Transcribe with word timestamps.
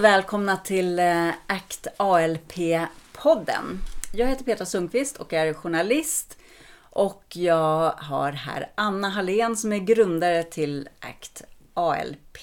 Och 0.00 0.04
välkomna 0.04 0.56
till 0.56 0.98
eh, 0.98 1.28
ACT 1.46 1.86
ALP-podden. 1.96 3.78
Jag 4.12 4.26
heter 4.26 4.44
Petra 4.44 4.66
Sundqvist 4.66 5.16
och 5.16 5.32
är 5.32 5.54
journalist. 5.54 6.38
Och 6.80 7.24
jag 7.32 7.90
har 7.90 8.32
här 8.32 8.70
Anna 8.74 9.08
Hallén 9.08 9.56
som 9.56 9.72
är 9.72 9.78
grundare 9.78 10.42
till 10.42 10.88
ACT 11.00 11.42
ALP. 11.74 12.38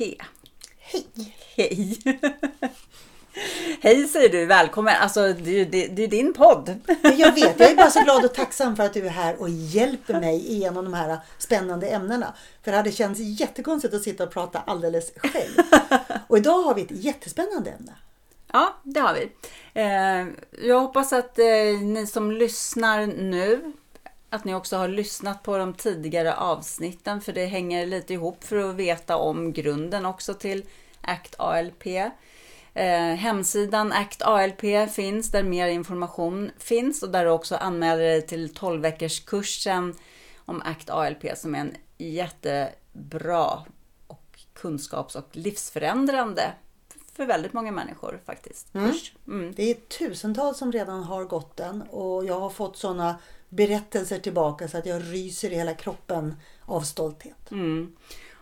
Hej! 0.77 1.07
Hej! 1.55 1.99
Hej 3.82 4.07
säger 4.07 4.29
du, 4.29 4.46
välkommen. 4.46 4.96
Alltså 5.01 5.33
det, 5.33 5.65
det, 5.65 5.87
det 5.87 6.04
är 6.04 6.07
din 6.07 6.33
podd. 6.33 6.79
Jag 7.18 7.32
vet, 7.32 7.60
jag 7.60 7.71
är 7.71 7.75
bara 7.75 7.89
så 7.89 8.04
glad 8.04 8.25
och 8.25 8.33
tacksam 8.33 8.75
för 8.75 8.83
att 8.83 8.93
du 8.93 9.05
är 9.05 9.10
här 9.10 9.41
och 9.41 9.50
hjälper 9.50 10.19
mig 10.19 10.51
igenom 10.51 10.86
de 10.86 10.93
här 10.93 11.18
spännande 11.37 11.87
ämnena. 11.87 12.33
För 12.63 12.71
det 12.71 12.77
hade 12.77 12.91
känts 12.91 13.19
jättekonstigt 13.19 13.93
att 13.93 14.04
sitta 14.04 14.23
och 14.23 14.32
prata 14.32 14.60
alldeles 14.60 15.11
själv. 15.15 15.54
Och 16.27 16.37
idag 16.37 16.63
har 16.63 16.75
vi 16.75 16.82
ett 16.82 16.91
jättespännande 16.91 17.69
ämne. 17.71 17.93
Ja, 18.51 18.73
det 18.83 19.00
har 19.00 19.13
vi. 19.13 19.32
Eh, 19.74 20.27
jag 20.68 20.79
hoppas 20.79 21.13
att 21.13 21.39
eh, 21.39 21.79
ni 21.82 22.07
som 22.07 22.32
lyssnar 22.32 23.05
nu, 23.07 23.74
att 24.29 24.46
ni 24.46 24.55
också 24.55 24.77
har 24.77 24.88
lyssnat 24.88 25.43
på 25.43 25.57
de 25.57 25.74
tidigare 25.74 26.35
avsnitten, 26.35 27.21
för 27.21 27.33
det 27.33 27.46
hänger 27.46 27.85
lite 27.85 28.13
ihop 28.13 28.43
för 28.43 28.69
att 28.69 28.75
veta 28.75 29.18
om 29.18 29.54
grunden 29.54 30.05
också 30.05 30.33
till 30.33 30.65
ACT 31.01 31.35
ALP. 31.38 31.83
Eh, 32.77 33.16
hemsidan 33.16 33.91
ACT 33.91 34.22
ALP 34.22 34.89
finns 34.91 35.31
där 35.31 35.43
mer 35.43 35.67
information 35.67 36.52
finns 36.57 37.03
och 37.03 37.09
där 37.09 37.25
du 37.25 37.31
också 37.31 37.55
anmäler 37.55 38.03
dig 38.03 38.21
till 38.21 38.53
12 38.53 38.81
veckors 38.81 39.19
kursen 39.19 39.95
om 40.45 40.61
ACT 40.65 40.89
ALP 40.89 41.37
som 41.37 41.55
är 41.55 41.59
en 41.59 41.75
jättebra 41.97 43.63
och 44.07 44.39
kunskaps 44.53 45.15
och 45.15 45.27
livsförändrande 45.31 46.53
för 47.13 47.25
väldigt 47.25 47.53
många 47.53 47.71
människor 47.71 48.19
faktiskt. 48.25 48.73
Kurs. 48.73 49.13
Mm. 49.27 49.53
Det 49.55 49.71
är 49.71 49.73
tusentals 49.73 50.57
som 50.57 50.71
redan 50.71 51.03
har 51.03 51.23
gått 51.23 51.57
den 51.57 51.81
och 51.81 52.25
jag 52.25 52.39
har 52.39 52.49
fått 52.49 52.77
sådana 52.77 53.15
berättelser 53.49 54.19
tillbaka 54.19 54.67
så 54.67 54.77
att 54.77 54.85
jag 54.85 55.02
ryser 55.13 55.52
i 55.52 55.55
hela 55.55 55.73
kroppen 55.73 56.35
av 56.65 56.81
stolthet. 56.81 57.52
Mm. 57.52 57.95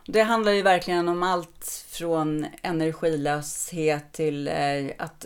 Det 0.07 0.21
handlar 0.21 0.51
ju 0.51 0.61
verkligen 0.61 1.09
om 1.09 1.23
allt 1.23 1.85
från 1.89 2.45
energilöshet 2.61 4.11
till 4.11 4.47
eh, 4.47 4.91
att 4.97 5.25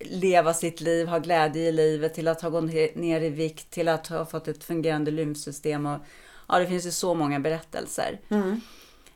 leva 0.00 0.54
sitt 0.54 0.80
liv, 0.80 1.06
ha 1.06 1.18
glädje 1.18 1.68
i 1.68 1.72
livet, 1.72 2.14
till 2.14 2.28
att 2.28 2.42
ha 2.42 2.50
gått 2.50 2.64
ner 2.94 3.20
i 3.20 3.28
vikt, 3.28 3.70
till 3.70 3.88
att 3.88 4.06
ha 4.06 4.26
fått 4.26 4.48
ett 4.48 4.64
fungerande 4.64 5.10
lymfsystem. 5.10 5.86
Och, 5.86 5.98
ja, 6.48 6.58
det 6.58 6.66
finns 6.66 6.86
ju 6.86 6.90
så 6.90 7.14
många 7.14 7.40
berättelser. 7.40 8.20
Mm. 8.28 8.60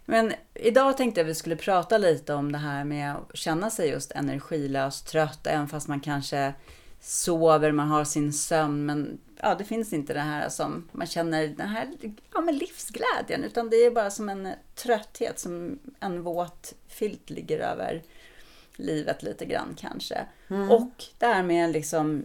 Men 0.05 0.33
idag 0.55 0.97
tänkte 0.97 1.21
jag 1.21 1.25
att 1.25 1.31
vi 1.31 1.35
skulle 1.35 1.57
prata 1.57 1.99
lite 1.99 2.35
om 2.35 2.53
det 2.53 2.59
här 2.59 2.85
med 2.85 3.15
att 3.15 3.37
känna 3.37 3.71
sig 3.71 3.89
just 3.89 4.13
energilös, 4.13 5.03
trött, 5.03 5.47
även 5.47 5.69
fast 5.69 5.89
man 5.89 6.01
kanske 6.01 6.55
sover, 7.01 7.73
man 7.73 7.89
har 7.89 8.05
sin 8.05 8.33
sömn, 8.33 8.87
men 8.87 9.19
ja, 9.43 9.55
det 9.55 9.65
finns 9.65 9.93
inte 9.93 10.15
det 10.15 10.21
här 10.21 10.49
som 10.49 10.89
man 10.93 11.07
känner 11.07 11.49
den 11.49 11.69
här 11.69 11.89
ja, 12.35 12.41
men 12.41 12.57
livsglädjen, 12.57 13.45
utan 13.45 13.71
det 13.71 13.77
är 13.77 13.91
bara 13.91 14.11
som 14.11 14.29
en 14.29 14.49
trötthet, 14.75 15.39
som 15.39 15.79
en 16.01 16.23
våt 16.23 16.75
filt 16.89 17.31
ligger 17.31 17.59
över 17.59 18.03
livet 18.77 19.23
lite 19.23 19.45
grann 19.45 19.77
kanske. 19.79 20.27
Och 20.71 21.05
det 21.19 21.27
här 21.27 21.43
med 21.43 21.73
liksom 21.73 22.25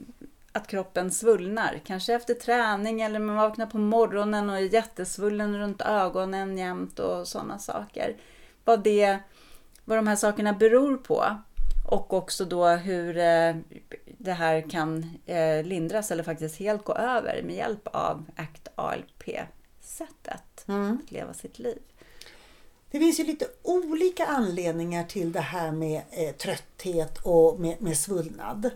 att 0.52 0.68
kroppen 0.68 1.12
svullnar, 1.12 1.82
kanske 1.86 2.14
efter 2.14 2.34
träning 2.34 3.02
eller 3.02 3.20
man 3.20 3.36
vaknar 3.36 3.66
på 3.66 3.78
morgonen 3.78 4.50
och 4.50 4.56
är 4.56 4.74
jättesvullen 4.74 5.60
runt 5.60 5.82
ögonen 5.82 6.58
jämt 6.58 7.00
och 7.00 7.28
sådana 7.28 7.60
saker. 7.60 8.16
Vad, 8.64 8.84
det, 8.84 9.20
vad 9.86 9.98
de 9.98 10.08
här 10.08 10.16
sakerna 10.16 10.54
beror 10.54 10.98
på. 10.98 11.38
Och 11.88 12.14
också 12.14 12.46
då 12.46 12.68
hur 12.68 13.18
eh, 13.18 13.56
det 14.18 14.34
här 14.34 14.70
kan 14.70 15.20
eh, 15.26 15.64
lindras 15.64 16.12
eller 16.12 16.24
faktiskt 16.24 16.60
helt 16.60 16.84
gå 16.84 16.94
över 16.94 17.42
med 17.44 17.56
hjälp 17.56 17.88
av 17.88 18.26
ACT 18.36 18.68
ALP-sättet 18.76 20.66
att 20.66 21.12
leva 21.12 21.34
sitt 21.34 21.60
liv. 21.60 21.80
Det 22.92 23.00
finns 23.00 23.20
ju 23.20 23.24
lite 23.24 23.48
olika 23.64 24.26
anledningar 24.26 25.04
till 25.04 25.32
det 25.32 25.40
här 25.42 25.72
med 25.72 26.02
eh, 26.12 26.36
trötthet 26.36 27.18
och 27.24 27.60
med, 27.60 27.82
med 27.82 27.98
svullnad. 27.98 28.70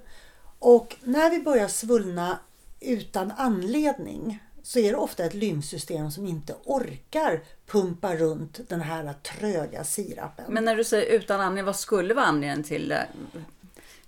Och 0.59 0.95
när 1.03 1.29
vi 1.29 1.39
börjar 1.39 1.67
svullna 1.67 2.39
utan 2.79 3.31
anledning 3.37 4.39
så 4.63 4.79
är 4.79 4.91
det 4.91 4.97
ofta 4.97 5.23
ett 5.25 5.33
lymfsystem 5.33 6.11
som 6.11 6.25
inte 6.25 6.55
orkar 6.65 7.41
pumpa 7.67 8.15
runt 8.15 8.59
den 8.69 8.81
här 8.81 9.13
tröga 9.13 9.83
sirapen. 9.83 10.45
Men 10.49 10.65
när 10.65 10.75
du 10.75 10.83
säger 10.83 11.11
utan 11.19 11.41
anledning, 11.41 11.65
vad 11.65 11.75
skulle 11.75 12.13
vara 12.13 12.25
anledningen 12.25 12.63
till 12.63 12.87
det? 12.89 13.07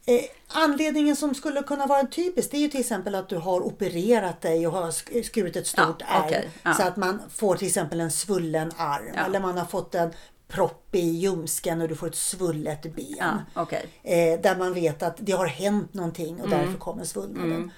Eh, 0.06 0.22
anledningen 0.47 1.16
som 1.16 1.36
skulle 1.36 1.64
kunna 1.64 1.86
vara 1.88 2.00
en 2.00 2.09
typisk 2.09 2.52
det 2.52 2.58
är 2.58 2.62
ju 2.62 2.68
till 2.68 2.80
exempel 2.80 3.16
att 3.16 3.30
du 3.30 3.38
har 3.38 3.62
opererat 3.62 4.41
dig 4.41 4.68
och 4.68 4.74
har 4.74 4.91
sk- 4.91 5.24
skurit 5.24 5.56
ett 5.56 5.68
stort 5.68 5.96
Ja, 6.00 6.06
ärr. 6.24 6.25
okej, 6.28 6.50
ja. 6.64 6.74
Så 6.74 6.84
att 6.84 6.97
man 6.97 7.22
får 7.30 7.56
till 7.56 7.68
exempel 7.68 8.00
en 8.00 8.12
svullen 8.12 8.72
arm. 8.78 9.12
Ja. 9.16 9.25
Eller 9.25 9.40
man 9.40 9.58
har 9.58 9.66
fått 9.66 9.96
en 9.96 10.09
propp 10.47 10.96
i 10.96 11.00
ljumsken 11.09 11.81
och 11.81 11.88
du 11.88 11.96
får 11.96 12.08
ett 12.08 12.16
svullet 12.16 12.81
ben. 12.96 13.16
Ja, 13.20 13.38
okej. 13.53 13.85
Eh, 14.03 14.40
där 14.41 14.56
man 14.56 14.74
vet 14.74 15.03
att 15.03 15.16
det 15.20 15.31
har 15.31 15.47
hänt 15.47 15.94
någonting 15.94 16.41
och 16.41 16.50
därför 16.50 16.74
kommer 16.78 17.03
svullnaden. 17.03 17.72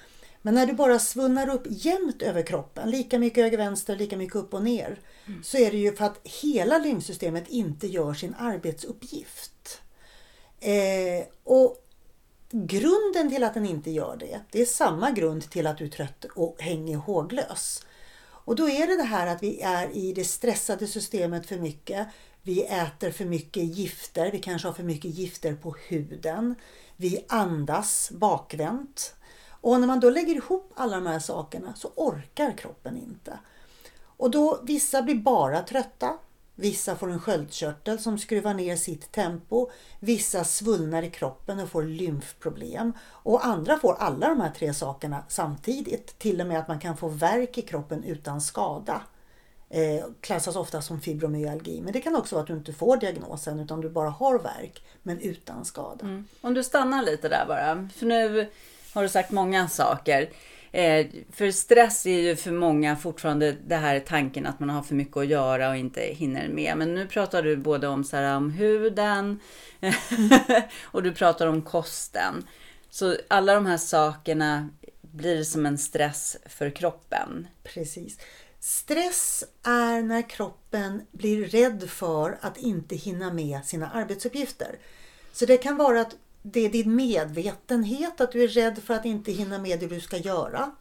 Men 0.45 0.53
när 0.53 0.65
du 0.65 0.73
bara 0.73 0.99
svullnar 0.99 1.49
upp 1.49 1.63
jämnt 1.69 2.21
över 2.21 2.43
kroppen, 2.43 2.89
lika 2.89 3.19
mycket 3.19 3.43
höger 3.43 3.57
vänster, 3.57 3.95
lika 3.95 4.17
mycket 4.17 4.35
upp 4.35 4.53
och 4.53 4.63
ner. 4.63 4.99
Så 5.43 5.57
är 5.57 5.71
det 5.71 5.77
ju 5.77 5.95
för 5.95 6.05
att 6.05 6.19
hela 6.23 6.77
lymfsystemet 6.77 7.47
inte 7.47 7.87
gör 7.87 8.13
sin 8.13 8.35
arbetsuppgift. 8.39 9.81
Eh, 10.59 11.27
och 11.43 11.77
grunden 12.51 13.29
till 13.29 13.43
att 13.43 13.53
den 13.53 13.65
inte 13.65 13.91
gör 13.91 14.17
det, 14.19 14.39
det 14.51 14.61
är 14.61 14.65
samma 14.65 15.11
grund 15.11 15.49
till 15.49 15.67
att 15.67 15.77
du 15.77 15.85
är 15.85 15.89
trött 15.89 16.25
och 16.35 16.55
hänger 16.59 16.97
håglös. 16.97 17.85
Och 18.27 18.55
då 18.55 18.69
är 18.69 18.87
det 18.87 18.97
det 18.97 19.03
här 19.03 19.27
att 19.27 19.43
vi 19.43 19.61
är 19.61 19.97
i 19.97 20.13
det 20.13 20.25
stressade 20.25 20.87
systemet 20.87 21.45
för 21.45 21.57
mycket. 21.57 22.07
Vi 22.41 22.63
äter 22.63 23.11
för 23.11 23.25
mycket 23.25 23.63
gifter, 23.63 24.31
vi 24.31 24.39
kanske 24.39 24.67
har 24.67 24.73
för 24.73 24.83
mycket 24.83 25.11
gifter 25.11 25.55
på 25.55 25.75
huden. 25.87 26.55
Vi 26.95 27.25
andas 27.27 28.11
bakvänt. 28.11 29.15
Och 29.65 29.79
när 29.79 29.87
man 29.87 29.99
då 29.99 30.09
lägger 30.09 30.35
ihop 30.35 30.73
alla 30.75 30.95
de 30.95 31.05
här 31.05 31.19
sakerna 31.19 31.73
så 31.73 31.91
orkar 31.95 32.57
kroppen 32.57 32.97
inte. 32.97 33.39
Och 34.17 34.31
då 34.31 34.59
vissa 34.63 35.01
blir 35.01 35.15
bara 35.15 35.61
trötta. 35.61 36.17
Vissa 36.55 36.95
får 36.95 37.11
en 37.11 37.19
sköldkörtel 37.19 37.99
som 37.99 38.17
skruvar 38.17 38.53
ner 38.53 38.75
sitt 38.75 39.11
tempo. 39.11 39.69
Vissa 39.99 40.43
svullnar 40.43 41.03
i 41.03 41.09
kroppen 41.09 41.59
och 41.59 41.69
får 41.69 41.83
lymfproblem. 41.83 42.93
Och 43.09 43.45
andra 43.45 43.79
får 43.79 43.95
alla 43.99 44.29
de 44.29 44.41
här 44.41 44.49
tre 44.49 44.73
sakerna 44.73 45.23
samtidigt. 45.27 46.19
Till 46.19 46.41
och 46.41 46.47
med 46.47 46.59
att 46.59 46.67
man 46.67 46.79
kan 46.79 46.97
få 46.97 47.07
värk 47.07 47.57
i 47.57 47.61
kroppen 47.61 48.03
utan 48.03 48.41
skada. 48.41 49.01
Eh, 49.69 50.05
klassas 50.21 50.55
ofta 50.55 50.81
som 50.81 51.01
fibromyalgi. 51.01 51.81
Men 51.81 51.93
det 51.93 52.01
kan 52.01 52.15
också 52.15 52.35
vara 52.35 52.41
att 52.41 52.47
du 52.47 52.53
inte 52.53 52.73
får 52.73 52.97
diagnosen 52.97 53.59
utan 53.59 53.81
du 53.81 53.89
bara 53.89 54.09
har 54.09 54.39
värk 54.39 54.85
men 55.03 55.19
utan 55.19 55.65
skada. 55.65 56.05
Mm. 56.05 56.25
Om 56.41 56.53
du 56.53 56.63
stannar 56.63 57.03
lite 57.03 57.29
där 57.29 57.45
bara. 57.47 57.89
För 57.95 58.05
nu 58.05 58.49
har 58.95 59.03
du 59.03 59.09
sagt 59.09 59.31
många 59.31 59.67
saker. 59.67 60.29
Eh, 60.71 61.07
för 61.31 61.51
stress 61.51 62.05
är 62.05 62.19
ju 62.19 62.35
för 62.35 62.51
många 62.51 62.95
fortfarande 62.95 63.55
det 63.67 63.75
här 63.75 63.99
tanken 63.99 64.45
att 64.45 64.59
man 64.59 64.69
har 64.69 64.83
för 64.83 64.95
mycket 64.95 65.17
att 65.17 65.27
göra 65.27 65.69
och 65.69 65.75
inte 65.75 66.01
hinner 66.01 66.47
med. 66.47 66.77
Men 66.77 66.95
nu 66.95 67.07
pratar 67.07 67.43
du 67.43 67.57
både 67.57 67.87
om, 67.87 68.03
så 68.03 68.17
här, 68.17 68.37
om 68.37 68.51
huden 68.51 69.39
och 70.83 71.03
du 71.03 71.13
pratar 71.13 71.47
om 71.47 71.61
kosten. 71.61 72.47
Så 72.89 73.15
alla 73.27 73.53
de 73.53 73.65
här 73.65 73.77
sakerna 73.77 74.69
blir 75.01 75.43
som 75.43 75.65
en 75.65 75.77
stress 75.77 76.37
för 76.45 76.69
kroppen. 76.69 77.47
Precis. 77.63 78.19
Stress 78.59 79.43
är 79.63 80.01
när 80.01 80.29
kroppen 80.29 81.01
blir 81.11 81.45
rädd 81.45 81.89
för 81.89 82.37
att 82.41 82.57
inte 82.57 82.95
hinna 82.95 83.33
med 83.33 83.65
sina 83.65 83.89
arbetsuppgifter. 83.89 84.75
Så 85.33 85.45
det 85.45 85.57
kan 85.57 85.77
vara 85.77 86.01
att 86.01 86.15
det 86.51 86.65
är 86.65 86.69
din 86.69 86.95
medvetenhet, 86.95 88.21
att 88.21 88.31
du 88.31 88.43
är 88.43 88.47
rädd 88.47 88.77
för 88.83 88.93
att 88.93 89.05
inte 89.05 89.31
hinna 89.31 89.59
med 89.59 89.79
det 89.79 89.87
du 89.87 89.99
ska 89.99 90.17
göra. 90.17 90.71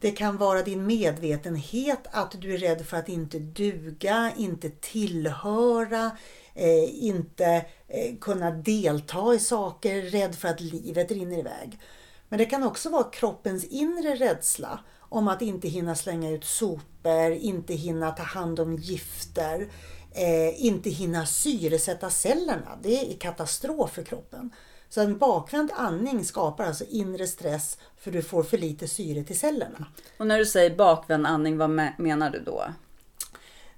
Det 0.00 0.10
kan 0.10 0.36
vara 0.36 0.62
din 0.62 0.86
medvetenhet 0.86 2.06
att 2.10 2.40
du 2.40 2.54
är 2.54 2.58
rädd 2.58 2.86
för 2.86 2.96
att 2.96 3.08
inte 3.08 3.38
duga, 3.38 4.32
inte 4.36 4.70
tillhöra, 4.70 6.10
eh, 6.54 7.04
inte 7.04 7.66
eh, 7.88 8.16
kunna 8.20 8.50
delta 8.50 9.34
i 9.34 9.38
saker, 9.38 10.02
rädd 10.02 10.34
för 10.34 10.48
att 10.48 10.60
livet 10.60 11.10
rinner 11.10 11.38
iväg. 11.38 11.80
Men 12.28 12.38
det 12.38 12.44
kan 12.44 12.62
också 12.62 12.90
vara 12.90 13.10
kroppens 13.10 13.64
inre 13.64 14.14
rädsla 14.14 14.80
om 14.98 15.28
att 15.28 15.42
inte 15.42 15.68
hinna 15.68 15.94
slänga 15.94 16.30
ut 16.30 16.44
sopor, 16.44 17.32
inte 17.32 17.74
hinna 17.74 18.10
ta 18.10 18.22
hand 18.22 18.60
om 18.60 18.76
gifter, 18.76 19.68
eh, 20.12 20.64
inte 20.64 20.90
hinna 20.90 21.26
syresätta 21.26 22.10
cellerna. 22.10 22.78
Det 22.82 23.12
är 23.12 23.18
katastrof 23.18 23.90
för 23.92 24.02
kroppen. 24.02 24.50
Så 24.90 25.00
en 25.00 25.18
bakvänd 25.18 25.70
andning 25.74 26.24
skapar 26.24 26.64
alltså 26.64 26.84
inre 26.84 27.26
stress 27.26 27.78
för 27.98 28.10
du 28.10 28.22
får 28.22 28.42
för 28.42 28.58
lite 28.58 28.88
syre 28.88 29.24
till 29.24 29.38
cellerna. 29.38 29.86
Och 30.18 30.26
när 30.26 30.38
du 30.38 30.46
säger 30.46 30.76
bakvänd 30.76 31.26
andning, 31.26 31.58
vad 31.58 31.70
me- 31.70 31.92
menar 31.98 32.30
du 32.30 32.40
då? 32.40 32.64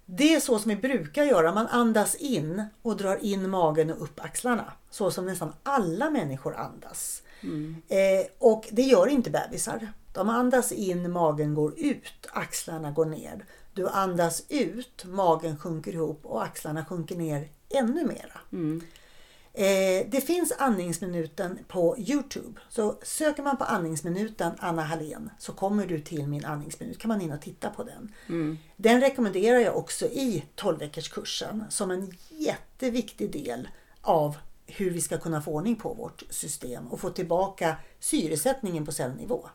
Det 0.06 0.34
är 0.34 0.40
så 0.40 0.58
som 0.58 0.68
vi 0.68 0.76
brukar 0.76 1.24
göra. 1.24 1.54
Man 1.54 1.66
andas 1.66 2.14
in 2.14 2.64
och 2.82 2.96
drar 2.96 3.24
in 3.24 3.50
magen 3.50 3.90
och 3.92 4.02
upp 4.02 4.20
axlarna. 4.20 4.72
Så 4.90 5.10
som 5.10 5.26
nästan 5.26 5.52
alla 5.62 6.10
människor 6.10 6.56
andas. 6.56 7.22
Mm. 7.42 7.76
Eh, 7.88 8.26
och 8.38 8.68
det 8.70 8.82
gör 8.82 9.06
inte 9.06 9.30
bebisar. 9.30 9.92
De 10.12 10.28
andas 10.28 10.72
in, 10.72 11.12
magen 11.12 11.54
går 11.54 11.74
ut, 11.78 12.26
axlarna 12.32 12.90
går 12.90 13.04
ner. 13.04 13.44
Du 13.74 13.88
andas 13.88 14.42
ut, 14.48 15.04
magen 15.04 15.56
sjunker 15.58 15.92
ihop 15.92 16.20
och 16.26 16.44
axlarna 16.44 16.84
sjunker 16.84 17.16
ner 17.16 17.48
ännu 17.68 18.06
mera. 18.06 18.40
Mm. 18.52 18.82
Eh, 19.54 20.06
det 20.08 20.20
finns 20.26 20.52
andningsminuten 20.58 21.58
på 21.68 21.98
Youtube. 21.98 22.60
Så 22.68 22.98
söker 23.02 23.42
man 23.42 23.56
på 23.56 23.64
andningsminuten 23.64 24.52
Anna 24.58 24.82
Hallén 24.82 25.30
så 25.38 25.52
kommer 25.52 25.86
du 25.86 26.00
till 26.00 26.26
min 26.26 26.44
andningsminut. 26.44 26.98
kan 26.98 27.08
man 27.08 27.20
in 27.20 27.32
och 27.32 27.40
titta 27.40 27.70
på 27.70 27.84
den. 27.84 28.12
Mm. 28.28 28.58
Den 28.76 29.00
rekommenderar 29.00 29.58
jag 29.58 29.76
också 29.76 30.06
i 30.06 30.44
12 30.54 30.78
kursen 30.88 31.64
som 31.68 31.90
en 31.90 32.12
jätteviktig 32.28 33.32
del 33.32 33.68
av 34.00 34.36
hur 34.66 34.90
vi 34.90 35.00
ska 35.00 35.18
kunna 35.18 35.42
få 35.42 35.52
ordning 35.52 35.76
på 35.76 35.94
vårt 35.94 36.22
system 36.30 36.88
och 36.88 37.00
få 37.00 37.10
tillbaka 37.10 37.76
syresättningen 38.00 38.86
på 38.86 38.92
cellnivå. 38.92 39.48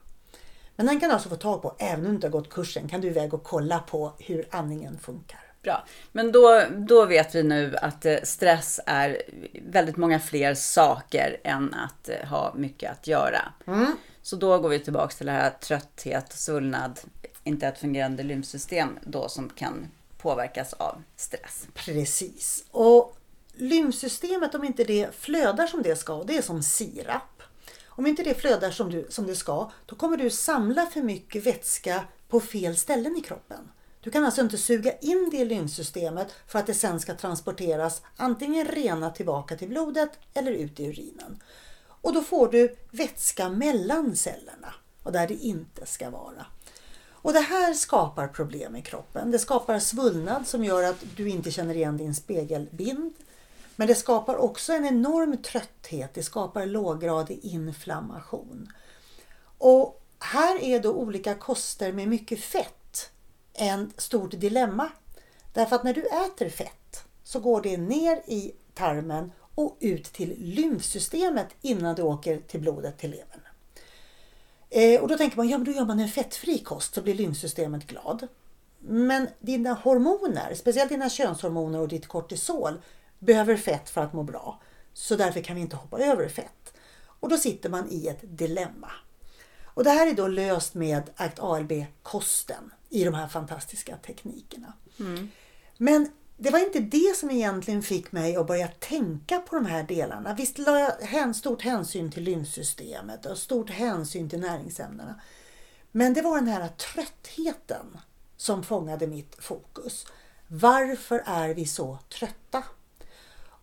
Men 0.76 0.86
den 0.86 1.00
kan 1.00 1.10
du 1.10 1.14
alltså 1.14 1.30
få 1.30 1.36
tag 1.36 1.62
på 1.62 1.76
även 1.80 2.06
om 2.06 2.12
du 2.12 2.16
inte 2.16 2.28
har 2.28 2.32
gått 2.32 2.50
kursen. 2.50 2.90
kan 2.90 3.02
du 3.02 3.08
iväg 3.08 3.34
och 3.34 3.44
kolla 3.44 3.80
på 3.80 4.14
hur 4.20 4.48
andningen 4.52 4.98
funkar. 5.00 5.47
Bra. 5.68 5.86
Men 6.12 6.32
då, 6.32 6.64
då 6.78 7.06
vet 7.06 7.36
vi 7.36 7.44
nu 7.44 7.76
att 7.82 8.06
eh, 8.06 8.18
stress 8.24 8.80
är 8.86 9.22
väldigt 9.62 9.98
många 9.98 10.20
fler 10.20 10.54
saker 10.54 11.38
än 11.44 11.74
att 11.74 12.10
eh, 12.10 12.28
ha 12.28 12.54
mycket 12.56 12.92
att 12.92 13.08
göra. 13.08 13.42
Mm. 13.68 13.96
Så 14.22 14.36
då 14.36 14.60
går 14.60 14.70
vi 14.70 14.80
tillbaka 14.80 15.14
till 15.16 15.26
det 15.26 15.32
här 15.32 15.50
trötthet, 15.50 16.34
svullnad, 16.34 17.00
inte 17.44 17.68
ett 17.68 17.80
fungerande 17.80 18.24
lymfsystem 18.24 19.00
då 19.04 19.30
som 19.30 19.50
kan 19.50 19.88
påverkas 20.18 20.74
av 20.74 21.04
stress. 21.16 21.68
Precis. 21.74 22.66
Och 22.72 23.18
lymfsystemet, 23.54 24.56
om 24.56 24.64
inte 24.64 24.84
det 24.84 25.16
flödar 25.16 25.68
som 25.68 25.82
det 25.84 25.96
ska, 25.96 26.24
det 26.24 26.38
är 26.38 26.42
som 26.42 26.64
sirap. 26.64 27.44
Om 27.86 28.08
inte 28.08 28.24
det 28.24 28.34
flödar 28.34 28.72
som, 28.72 28.92
du, 28.92 29.08
som 29.10 29.28
det 29.28 29.36
ska, 29.36 29.72
då 29.86 29.96
kommer 29.96 30.18
du 30.18 30.30
samla 30.30 30.86
för 30.86 31.02
mycket 31.02 31.46
vätska 31.46 32.04
på 32.28 32.40
fel 32.40 32.78
ställen 32.78 33.18
i 33.18 33.22
kroppen. 33.22 33.70
Du 34.08 34.12
kan 34.12 34.26
alltså 34.26 34.42
inte 34.42 34.58
suga 34.58 34.98
in 34.98 35.30
det 35.32 35.38
i 35.38 35.46
lymfsystemet 35.46 36.28
för 36.48 36.60
att 36.60 36.68
det 36.68 36.74
sen 36.74 37.00
ska 37.00 37.16
transporteras 37.16 38.02
antingen 38.18 38.66
rena 38.66 39.10
tillbaka 39.10 39.56
till 39.56 39.68
blodet 39.68 40.10
eller 40.34 40.52
ut 40.52 40.80
i 40.80 40.86
urinen. 40.86 41.44
Och 42.02 42.14
då 42.14 42.22
får 42.22 42.48
du 42.48 42.76
vätska 42.92 43.50
mellan 43.50 44.16
cellerna 44.16 44.74
och 45.04 45.12
där 45.12 45.28
det 45.28 45.34
inte 45.34 45.86
ska 45.86 46.10
vara. 46.10 46.46
Och 47.12 47.34
Det 47.34 47.40
här 47.40 47.74
skapar 47.74 48.28
problem 48.28 48.76
i 48.76 48.82
kroppen. 48.82 49.32
Det 49.32 49.40
skapar 49.40 49.80
svullnad 49.80 50.48
som 50.48 50.64
gör 50.64 50.84
att 50.84 51.04
du 51.16 51.30
inte 51.30 51.52
känner 51.52 51.76
igen 51.76 51.98
din 51.98 52.16
spegelbild. 52.16 53.14
Men 53.76 53.88
det 53.88 53.96
skapar 53.96 54.36
också 54.36 54.74
en 54.74 54.86
enorm 54.86 55.38
trötthet. 55.38 56.14
Det 56.14 56.24
skapar 56.24 56.66
låggradig 56.66 57.40
inflammation. 57.44 58.72
Och 59.58 60.04
här 60.20 60.64
är 60.64 60.80
då 60.80 60.94
olika 60.94 61.36
koster 61.36 61.92
med 61.92 62.08
mycket 62.08 62.40
fett 62.40 62.77
en 63.58 63.94
stort 63.98 64.32
dilemma. 64.32 64.90
Därför 65.54 65.76
att 65.76 65.84
när 65.84 65.94
du 65.94 66.02
äter 66.02 66.50
fett 66.50 67.04
så 67.24 67.40
går 67.40 67.62
det 67.62 67.78
ner 67.78 68.16
i 68.26 68.52
tarmen 68.74 69.32
och 69.56 69.78
ut 69.80 70.04
till 70.04 70.36
lymfsystemet 70.40 71.48
innan 71.62 71.96
det 71.96 72.04
åker 72.04 72.40
till 72.40 72.60
blodet 72.60 72.98
till 72.98 73.12
levern. 73.12 73.42
Eh, 74.70 75.02
och 75.02 75.08
då 75.08 75.18
tänker 75.18 75.38
man, 75.38 75.50
ja 75.50 75.58
men 75.58 75.66
då 75.66 75.72
gör 75.72 75.86
man 75.86 76.00
en 76.00 76.10
fettfri 76.10 76.60
kost 76.60 76.94
så 76.94 77.02
blir 77.02 77.14
lymfsystemet 77.14 77.88
glad. 77.88 78.28
Men 78.80 79.28
dina 79.40 79.74
hormoner, 79.74 80.54
speciellt 80.56 80.90
dina 80.90 81.10
könshormoner 81.10 81.80
och 81.80 81.88
ditt 81.88 82.08
kortisol 82.08 82.82
behöver 83.20 83.58
fett 83.58 83.90
för 83.90 84.02
att 84.02 84.14
må 84.14 84.24
bra. 84.24 84.62
Så 84.94 85.16
därför 85.16 85.42
kan 85.42 85.56
vi 85.56 85.62
inte 85.62 85.76
hoppa 85.76 86.00
över 86.00 86.30
fett. 86.30 86.74
Och 87.20 87.30
då 87.30 87.38
sitter 87.38 87.70
man 87.70 87.92
i 87.92 88.08
ett 88.08 88.20
dilemma. 88.22 88.92
Och 89.78 89.84
det 89.84 89.90
här 89.90 90.08
är 90.08 90.14
då 90.14 90.28
löst 90.28 90.74
med 90.74 91.10
ACT 91.16 91.40
ALB-kosten 91.40 92.72
i 92.90 93.04
de 93.04 93.14
här 93.14 93.28
fantastiska 93.28 93.98
teknikerna. 93.98 94.74
Mm. 95.00 95.30
Men 95.78 96.12
det 96.38 96.50
var 96.50 96.60
inte 96.60 96.80
det 96.80 97.18
som 97.18 97.32
egentligen 97.32 97.82
fick 97.82 98.12
mig 98.12 98.36
att 98.36 98.48
börja 98.48 98.68
tänka 98.68 99.40
på 99.40 99.56
de 99.56 99.66
här 99.66 99.84
delarna. 99.84 100.34
Visst 100.34 100.58
la 100.58 100.80
jag 101.12 101.36
stort 101.36 101.62
hänsyn 101.62 102.12
till 102.12 102.24
lymfsystemet 102.24 103.26
och 103.26 103.38
stort 103.38 103.70
hänsyn 103.70 104.30
till 104.30 104.40
näringsämnena. 104.40 105.22
Men 105.92 106.14
det 106.14 106.22
var 106.22 106.36
den 106.36 106.48
här 106.48 106.68
tröttheten 106.68 107.98
som 108.38 108.64
fångade 108.64 109.08
mitt 109.08 109.36
fokus. 109.40 110.06
Varför 110.48 111.24
är 111.26 111.54
vi 111.54 111.66
så 111.66 112.00
trötta? 112.10 112.64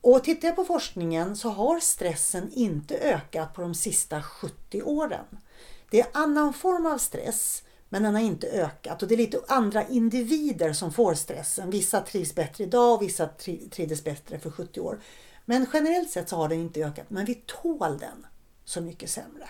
Och 0.00 0.24
tittar 0.24 0.48
jag 0.48 0.56
på 0.56 0.64
forskningen 0.64 1.36
så 1.36 1.48
har 1.48 1.80
stressen 1.80 2.52
inte 2.52 2.98
ökat 2.98 3.54
på 3.54 3.62
de 3.62 3.74
sista 3.74 4.22
70 4.22 4.82
åren. 4.82 5.24
Det 5.90 6.00
är 6.00 6.06
annan 6.12 6.52
form 6.52 6.86
av 6.86 6.98
stress 6.98 7.62
men 7.94 8.02
den 8.02 8.14
har 8.14 8.22
inte 8.22 8.46
ökat 8.46 9.02
och 9.02 9.08
det 9.08 9.14
är 9.14 9.16
lite 9.16 9.40
andra 9.48 9.88
individer 9.88 10.72
som 10.72 10.92
får 10.92 11.14
stressen. 11.14 11.70
Vissa 11.70 12.00
trivs 12.00 12.34
bättre 12.34 12.64
idag 12.64 12.94
och 12.94 13.02
vissa 13.02 13.26
trivdes 13.70 14.04
bättre 14.04 14.38
för 14.38 14.50
70 14.50 14.80
år. 14.80 15.00
Men 15.44 15.66
generellt 15.72 16.10
sett 16.10 16.28
så 16.28 16.36
har 16.36 16.48
den 16.48 16.58
inte 16.58 16.80
ökat, 16.80 17.10
men 17.10 17.24
vi 17.24 17.34
tål 17.34 17.98
den 17.98 18.26
så 18.64 18.80
mycket 18.80 19.10
sämre. 19.10 19.48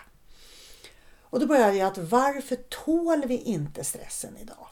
Och 1.20 1.40
då 1.40 1.46
börjar 1.46 1.72
jag 1.72 1.86
att 1.86 1.98
varför 1.98 2.56
tål 2.56 3.25
vi 3.26 3.37
inte 3.37 3.84
stressen 3.84 4.37
idag? 4.37 4.69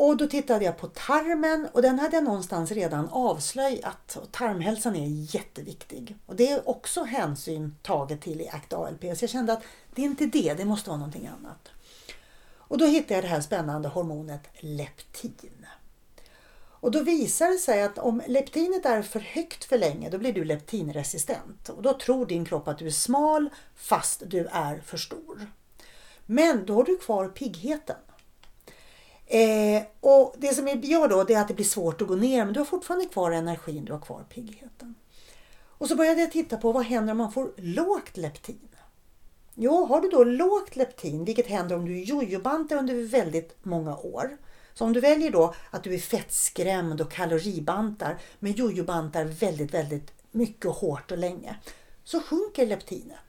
Och 0.00 0.16
då 0.16 0.26
tittade 0.26 0.64
jag 0.64 0.78
på 0.78 0.86
tarmen 0.86 1.68
och 1.72 1.82
den 1.82 1.98
hade 1.98 2.16
jag 2.16 2.24
någonstans 2.24 2.72
redan 2.72 3.08
avslöjat. 3.08 4.18
Och 4.22 4.32
tarmhälsan 4.32 4.96
är 4.96 5.34
jätteviktig. 5.34 6.16
Och 6.26 6.36
det 6.36 6.50
är 6.50 6.68
också 6.68 7.04
hänsyn 7.04 7.76
taget 7.82 8.20
till 8.20 8.40
i 8.40 8.48
ACT 8.48 8.72
ALP. 8.72 9.00
Så 9.00 9.22
jag 9.22 9.30
kände 9.30 9.52
att 9.52 9.62
det 9.94 10.02
är 10.02 10.06
inte 10.06 10.26
det, 10.26 10.54
det 10.54 10.64
måste 10.64 10.90
vara 10.90 10.98
någonting 10.98 11.26
annat. 11.26 11.68
Och 12.56 12.78
då 12.78 12.86
hittade 12.86 13.14
jag 13.14 13.24
det 13.24 13.28
här 13.28 13.40
spännande 13.40 13.88
hormonet 13.88 14.42
leptin. 14.58 15.66
Och 16.60 16.90
då 16.90 17.02
visar 17.02 17.48
det 17.48 17.58
sig 17.58 17.82
att 17.82 17.98
om 17.98 18.22
leptinet 18.26 18.86
är 18.86 19.02
för 19.02 19.20
högt 19.20 19.64
för 19.64 19.78
länge 19.78 20.10
då 20.10 20.18
blir 20.18 20.32
du 20.32 20.44
leptinresistent. 20.44 21.68
Och 21.68 21.82
då 21.82 21.98
tror 21.98 22.26
din 22.26 22.44
kropp 22.44 22.68
att 22.68 22.78
du 22.78 22.86
är 22.86 22.90
smal 22.90 23.50
fast 23.76 24.22
du 24.26 24.48
är 24.52 24.82
för 24.86 24.96
stor. 24.96 25.46
Men 26.26 26.66
då 26.66 26.74
har 26.74 26.84
du 26.84 26.98
kvar 26.98 27.28
piggheten. 27.28 27.96
Eh, 29.30 29.82
och 30.00 30.34
Det 30.38 30.54
som 30.54 30.68
gör 30.68 31.08
då 31.08 31.24
det 31.24 31.34
är 31.34 31.40
att 31.40 31.48
det 31.48 31.54
blir 31.54 31.64
svårt 31.64 32.02
att 32.02 32.08
gå 32.08 32.16
ner 32.16 32.44
men 32.44 32.54
du 32.54 32.60
har 32.60 32.64
fortfarande 32.64 33.06
kvar 33.06 33.30
energin, 33.30 33.84
du 33.84 33.92
har 33.92 34.00
kvar 34.00 34.24
piggheten. 34.28 34.94
Och 35.78 35.88
så 35.88 35.96
började 35.96 36.20
jag 36.20 36.32
titta 36.32 36.56
på 36.56 36.72
vad 36.72 36.84
händer 36.84 37.10
om 37.10 37.18
man 37.18 37.32
får 37.32 37.52
lågt 37.56 38.16
leptin. 38.16 38.68
Jo, 39.54 39.84
har 39.84 40.00
du 40.00 40.08
då 40.08 40.24
lågt 40.24 40.76
leptin, 40.76 41.24
vilket 41.24 41.46
händer 41.46 41.76
om 41.76 41.84
du 41.84 42.04
jojobantar 42.04 42.76
under 42.76 43.08
väldigt 43.08 43.56
många 43.62 43.96
år. 43.96 44.36
Så 44.74 44.84
om 44.84 44.92
du 44.92 45.00
väljer 45.00 45.30
då 45.30 45.54
att 45.70 45.84
du 45.84 45.94
är 45.94 45.98
fettskrämd 45.98 47.00
och 47.00 47.12
kaloribantar, 47.12 48.18
men 48.38 48.52
jojobantar 48.52 49.24
väldigt, 49.24 49.74
väldigt 49.74 50.12
mycket 50.30 50.70
hårt 50.70 51.12
och 51.12 51.18
länge, 51.18 51.56
så 52.04 52.20
sjunker 52.20 52.66
leptinet. 52.66 53.27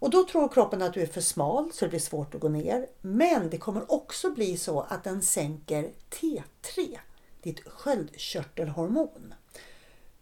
Och 0.00 0.10
då 0.10 0.24
tror 0.24 0.48
kroppen 0.48 0.82
att 0.82 0.94
du 0.94 1.02
är 1.02 1.06
för 1.06 1.20
smal 1.20 1.72
så 1.72 1.84
det 1.84 1.88
blir 1.88 2.00
svårt 2.00 2.34
att 2.34 2.40
gå 2.40 2.48
ner. 2.48 2.86
Men 3.00 3.50
det 3.50 3.58
kommer 3.58 3.92
också 3.92 4.30
bli 4.30 4.56
så 4.56 4.80
att 4.80 5.04
den 5.04 5.22
sänker 5.22 5.90
T3, 6.10 6.98
ditt 7.42 7.68
sköldkörtelhormon. 7.68 9.34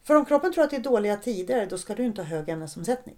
För 0.02 0.14
om 0.14 0.24
kroppen 0.24 0.52
tror 0.52 0.64
att 0.64 0.70
det 0.70 0.76
är 0.76 0.80
dåliga 0.80 1.16
tider, 1.16 1.66
då 1.66 1.78
ska 1.78 1.94
du 1.94 2.04
inte 2.04 2.22
ha 2.22 2.28
hög 2.28 2.48
ämnesomsättning. 2.48 3.16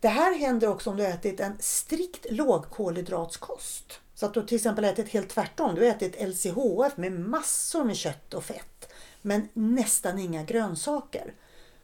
Det 0.00 0.08
här 0.08 0.38
händer 0.38 0.68
också 0.68 0.90
om 0.90 0.96
du 0.96 1.06
ätit 1.06 1.40
en 1.40 1.56
strikt 1.60 2.26
lågkolhydratskost. 2.30 4.00
Så 4.14 4.26
att 4.26 4.34
du 4.34 4.46
till 4.46 4.56
exempel 4.56 4.84
ätit 4.84 5.08
helt 5.08 5.28
tvärtom. 5.28 5.74
Du 5.74 5.80
har 5.80 5.88
ätit 5.88 6.22
LCHF 6.28 6.96
med 6.96 7.12
massor 7.12 7.84
med 7.84 7.96
kött 7.96 8.34
och 8.34 8.44
fett. 8.44 8.92
Men 9.22 9.48
nästan 9.52 10.18
inga 10.18 10.42
grönsaker. 10.42 11.34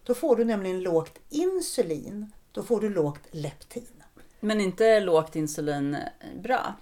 Då 0.04 0.14
får 0.14 0.36
du 0.36 0.44
nämligen 0.44 0.82
lågt 0.82 1.18
insulin. 1.30 2.32
Då 2.52 2.62
får 2.62 2.80
du 2.80 2.88
lågt 2.88 3.22
leptin. 3.30 4.02
Men 4.40 4.60
inte 4.60 5.00
lågt 5.00 5.36
insulin 5.36 5.96
bra? 6.42 6.74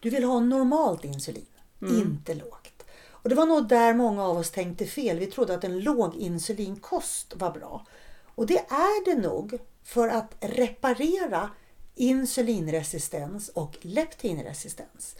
Du 0.00 0.10
vill 0.10 0.24
ha 0.24 0.40
normalt 0.40 1.04
insulin, 1.04 1.46
mm. 1.82 1.96
inte 1.96 2.34
lågt. 2.34 2.84
Och 3.08 3.28
Det 3.28 3.34
var 3.34 3.46
nog 3.46 3.68
där 3.68 3.94
många 3.94 4.24
av 4.24 4.38
oss 4.38 4.50
tänkte 4.50 4.86
fel. 4.86 5.18
Vi 5.18 5.26
trodde 5.26 5.54
att 5.54 5.64
en 5.64 5.80
låg 5.80 6.14
insulinkost 6.14 7.34
var 7.36 7.50
bra. 7.50 7.86
Och 8.24 8.46
det 8.46 8.58
är 8.58 9.04
det 9.04 9.28
nog 9.28 9.58
för 9.84 10.08
att 10.08 10.34
reparera 10.40 11.50
insulinresistens 11.94 13.48
och 13.48 13.78
leptinresistens. 13.80 15.16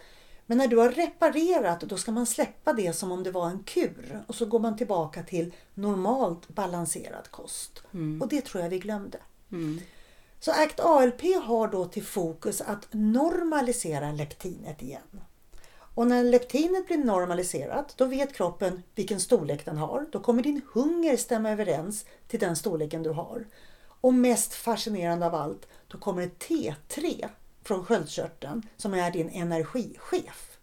Men 0.47 0.59
när 0.59 0.69
du 0.69 0.77
har 0.77 0.91
reparerat 0.91 1.81
då 1.81 1.97
ska 1.97 2.13
man 2.13 2.27
släppa 2.27 2.73
det 2.73 2.93
som 2.93 3.13
om 3.13 3.23
det 3.23 3.31
var 3.31 3.49
en 3.49 3.63
kur 3.63 4.25
och 4.27 4.35
så 4.35 4.47
går 4.47 4.59
man 4.59 4.77
tillbaka 4.77 5.23
till 5.23 5.55
normalt 5.75 6.49
balanserad 6.49 7.31
kost. 7.31 7.83
Mm. 7.95 8.23
Och 8.23 8.29
det 8.29 8.41
tror 8.41 8.63
jag 8.63 8.71
vi 8.71 8.79
glömde. 8.79 9.19
Mm. 9.53 9.81
Så 10.47 10.53
ACT 10.53 10.81
ALP 10.81 11.23
har 11.45 11.69
då 11.69 11.85
till 11.85 12.05
fokus 12.05 12.61
att 12.61 12.89
normalisera 12.91 14.13
leptinet 14.13 14.83
igen. 14.83 15.21
Och 15.95 16.07
när 16.07 16.25
leptinet 16.25 16.87
blir 16.87 16.97
normaliserat, 16.97 17.95
då 17.97 18.05
vet 18.05 18.35
kroppen 18.35 18.83
vilken 18.95 19.21
storlek 19.21 19.65
den 19.65 19.77
har. 19.77 20.07
Då 20.13 20.21
kommer 20.21 20.43
din 20.43 20.61
hunger 20.73 21.17
stämma 21.17 21.51
överens 21.51 22.05
till 22.29 22.41
den 22.41 22.57
storleken 22.57 23.03
du 23.03 23.11
har. 23.11 23.47
Och 24.01 24.15
mest 24.15 24.55
fascinerande 24.55 25.27
av 25.27 25.35
allt, 25.35 25.69
då 25.89 25.99
kommer 25.99 26.27
T3 26.27 27.29
från 27.63 27.85
sköldkörteln 27.85 28.63
som 28.77 28.95
är 28.95 29.11
din 29.11 29.29
energichef 29.29 30.59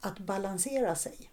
att 0.00 0.18
balansera 0.18 0.94
sig. 0.94 1.30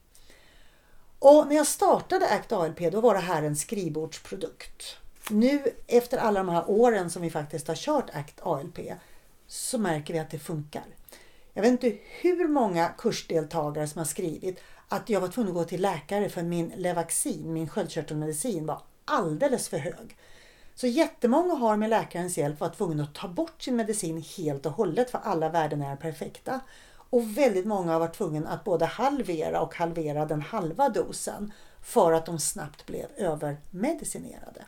Och 1.20 1.48
när 1.48 1.56
jag 1.56 1.68
startade 1.68 2.30
ACT 2.30 2.52
ALP 2.52 2.92
då 2.92 3.02
var 3.02 3.14
det 3.14 3.20
här 3.20 3.44
en 3.44 3.56
skrivbordsprodukt. 3.56 4.98
Nu 5.30 5.64
efter 5.88 6.18
alla 6.18 6.40
de 6.40 6.50
här 6.50 6.70
åren 6.70 7.10
som 7.10 7.22
vi 7.22 7.30
faktiskt 7.30 7.68
har 7.68 7.76
kört 7.76 8.10
ACT 8.14 8.42
ALP 8.42 8.80
så 9.48 9.78
märker 9.78 10.14
vi 10.14 10.20
att 10.20 10.32
det 10.32 10.40
funkar. 10.40 10.84
Jag 11.54 11.62
vet 11.62 11.72
inte 11.72 11.98
hur 12.22 12.48
många 12.48 12.90
kursdeltagare 12.98 13.88
som 13.88 14.00
har 14.00 14.06
skrivit 14.06 14.60
att 14.88 15.10
jag 15.10 15.22
var 15.22 15.28
tvungen 15.28 15.52
att 15.52 15.56
gå 15.56 15.64
till 15.64 15.82
läkare 15.82 16.30
för 16.30 16.44
min 16.44 16.74
Levaxin, 16.76 17.54
min 17.54 17.70
sköldkörtelmedicin, 17.70 18.66
var 18.66 18.82
alldeles 19.06 19.70
för 19.70 19.78
hög. 19.78 20.18
Så 20.76 20.88
jättemånga 20.88 21.54
har 21.54 21.78
med 21.78 21.90
läkarens 21.90 22.38
hjälp 22.38 22.60
varit 22.60 22.78
tvungna 22.78 23.04
att 23.04 23.16
ta 23.16 23.28
bort 23.28 23.62
sin 23.62 23.76
medicin 23.76 24.24
helt 24.38 24.66
och 24.66 24.72
hållet 24.72 25.12
för 25.12 25.20
alla 25.24 25.50
värden 25.50 25.82
är 25.82 25.96
perfekta. 25.96 26.60
Och 27.10 27.38
väldigt 27.38 27.66
många 27.66 27.92
har 27.92 28.00
varit 28.00 28.18
tvungna 28.18 28.50
att 28.50 28.64
både 28.64 28.86
halvera 28.86 29.62
och 29.62 29.76
halvera 29.76 30.26
den 30.26 30.42
halva 30.42 30.90
dosen 30.90 31.54
för 31.82 32.12
att 32.12 32.26
de 32.26 32.40
snabbt 32.40 32.86
blev 32.86 33.06
övermedicinerade. 33.18 34.66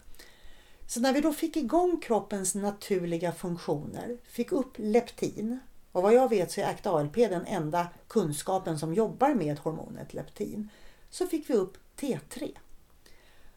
Så 0.88 1.00
när 1.00 1.14
vi 1.14 1.22
då 1.22 1.34
fick 1.34 1.58
igång 1.58 2.00
kroppens 2.00 2.56
naturliga 2.56 3.32
funktioner, 3.32 4.18
fick 4.24 4.52
upp 4.52 4.74
leptin, 4.78 5.60
och 5.92 6.04
vad 6.04 6.14
jag 6.14 6.30
vet 6.30 6.52
så 6.52 6.62
är 6.62 6.66
ACT-ALP 6.66 7.16
den 7.16 7.46
enda 7.46 7.88
kunskapen 8.08 8.80
som 8.80 8.94
jobbar 8.94 9.34
med 9.34 9.60
hormonet 9.60 10.14
leptin, 10.14 10.70
så 11.10 11.28
fick 11.28 11.50
vi 11.50 11.54
upp 11.54 11.78
T3. 12.00 12.58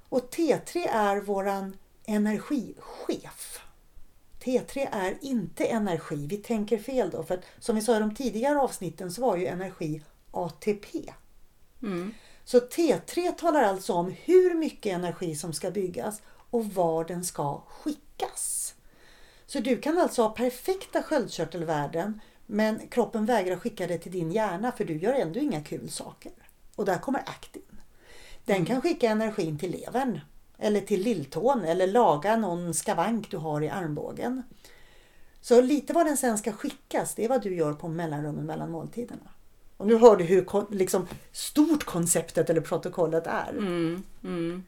Och 0.09 0.31
T3 0.31 0.89
är 0.89 1.21
våran 1.21 1.77
energichef. 2.05 3.61
T3 4.41 4.89
är 4.93 5.19
inte 5.21 5.65
energi. 5.65 6.27
Vi 6.27 6.37
tänker 6.37 6.79
fel 6.79 7.11
då. 7.11 7.23
För 7.23 7.35
att, 7.35 7.45
som 7.59 7.77
vi 7.77 7.83
sa 7.83 7.97
i 7.97 8.01
de 8.01 8.15
tidigare 8.15 8.59
avsnitten 8.59 9.13
så 9.13 9.23
var 9.23 9.37
ju 9.37 9.47
energi 9.47 10.03
ATP. 10.31 11.13
Mm. 11.83 12.15
Så 12.45 12.59
T3 12.59 13.33
talar 13.33 13.63
alltså 13.63 13.93
om 13.93 14.15
hur 14.25 14.55
mycket 14.55 14.93
energi 14.93 15.37
som 15.37 15.53
ska 15.53 15.71
byggas 15.71 16.23
och 16.51 16.65
var 16.65 17.05
den 17.05 17.25
ska 17.25 17.63
skickas. 17.69 18.75
Så 19.47 19.61
du 19.61 19.81
kan 19.81 19.99
alltså 19.99 20.23
ha 20.23 20.31
perfekta 20.31 21.03
sköldkörtelvärden 21.03 22.21
men 22.47 22.89
kroppen 22.89 23.27
vägrar 23.27 23.57
skicka 23.57 23.87
det 23.87 23.99
till 23.99 24.13
din 24.13 24.33
hjärna 24.33 24.73
för 24.73 24.85
du 24.85 24.99
gör 24.99 25.13
ändå 25.13 25.41
inga 25.41 25.61
kul 25.61 25.91
saker. 25.91 26.33
Och 26.75 26.85
där 26.85 26.99
kommer 26.99 27.21
ACT 27.21 27.57
in. 27.57 27.81
Den 28.45 28.57
mm. 28.57 28.67
kan 28.67 28.83
skicka 28.83 29.11
energin 29.11 29.59
till 29.59 29.71
levern 29.71 30.21
eller 30.59 30.81
till 30.81 31.03
lilltån 31.03 31.65
eller 31.65 31.87
laga 31.87 32.37
någon 32.37 32.75
skavank 32.75 33.31
du 33.31 33.37
har 33.37 33.63
i 33.63 33.69
armbågen. 33.69 34.43
Så 35.41 35.61
lite 35.61 35.93
vad 35.93 36.07
den 36.07 36.17
sen 36.17 36.39
ska 36.39 36.53
skickas, 36.53 37.15
det 37.15 37.25
är 37.25 37.29
vad 37.29 37.43
du 37.43 37.55
gör 37.55 37.73
på 37.73 37.89
mellanrummen 37.89 38.47
mellan 38.47 38.71
måltiderna. 38.71 39.31
Och 39.77 39.87
nu 39.87 39.97
hör 39.97 40.17
du 40.17 40.25
hur 40.25 40.75
liksom, 40.75 41.07
stort 41.33 41.85
konceptet 41.85 42.51
eller 42.51 42.61
protokollet 42.61 43.27
är. 43.27 43.51
Mm, 43.51 44.03
mm. 44.25 44.65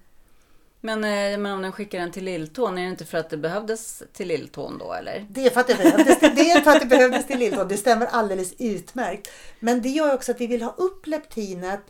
Men, 0.81 1.05
eh, 1.05 1.39
men 1.39 1.53
om 1.53 1.63
den 1.63 1.73
skickar 1.73 1.99
den 1.99 2.11
till 2.11 2.25
lilltån, 2.25 2.79
är 2.79 2.83
det 2.83 2.91
inte 2.91 3.05
för 3.05 3.19
att 3.19 3.31
det 3.31 3.37
behövdes 3.37 4.03
till 4.13 4.29
lilltån 4.29 4.79
då 4.79 4.93
eller? 4.93 5.27
Det 5.31 5.47
är 5.47 5.51
för 5.51 5.61
att 5.61 5.67
det 5.67 5.75
behövdes, 5.75 6.21
det 6.21 6.51
är 6.51 6.61
för 6.61 6.71
att 6.71 6.81
det 6.81 6.87
behövdes 6.87 7.27
till 7.27 7.39
lilltån. 7.39 7.69
Det 7.69 7.77
stämmer 7.77 8.07
alldeles 8.07 8.55
utmärkt. 8.59 9.31
Men 9.61 9.83
det 9.83 9.89
gör 9.89 10.15
också 10.15 10.33
att 10.33 10.41
vi 10.41 10.47
vill 10.47 10.63
ha 10.63 10.75
upp 10.77 11.07
leptinet 11.07 11.81